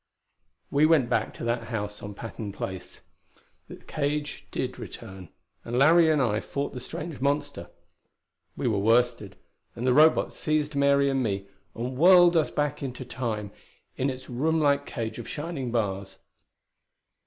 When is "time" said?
13.05-13.51